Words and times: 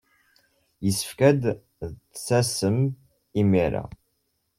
Yessefk 0.85 1.19
ad 1.29 1.43
d-tasem 1.93 2.79
imir-a. 3.39 3.85